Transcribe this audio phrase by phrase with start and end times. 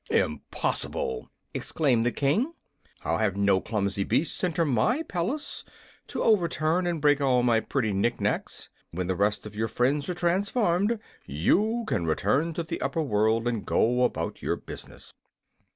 [0.09, 2.53] "Impossible!" exclaimed the King.
[3.05, 5.63] "I'll have no clumsy beasts enter my palace,
[6.07, 8.69] to overturn and break all my pretty nick nacks.
[8.89, 13.47] When the rest of your friends are transformed you can return to the upper world,
[13.47, 15.13] and go about your business."